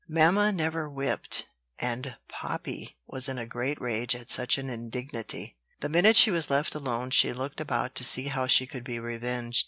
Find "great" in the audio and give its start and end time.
3.45-3.79